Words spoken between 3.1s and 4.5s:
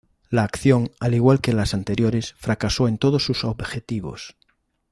sus objetivos.